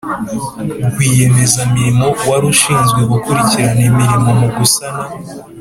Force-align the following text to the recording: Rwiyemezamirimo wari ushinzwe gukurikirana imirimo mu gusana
Rwiyemezamirimo 0.89 2.07
wari 2.29 2.45
ushinzwe 2.53 2.99
gukurikirana 3.11 3.83
imirimo 3.89 4.29
mu 4.39 4.47
gusana 4.57 5.03